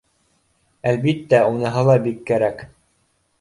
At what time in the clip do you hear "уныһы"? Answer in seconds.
1.51-1.85